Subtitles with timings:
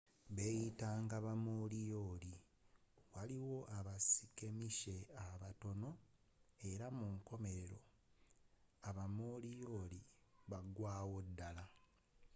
[0.35, 2.33] beyitanga ba moriori
[3.13, 4.95] waliyo aba skirmishe
[5.27, 5.89] abatonotono
[6.71, 7.79] era munkomerero
[8.89, 9.99] aba moriori
[10.49, 11.63] bagwerawodala